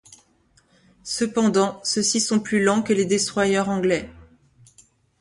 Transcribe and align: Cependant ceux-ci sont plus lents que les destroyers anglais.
Cependant 1.03 1.79
ceux-ci 1.83 2.21
sont 2.21 2.39
plus 2.39 2.63
lents 2.63 2.81
que 2.81 2.91
les 2.91 3.05
destroyers 3.05 3.59
anglais. 3.69 4.09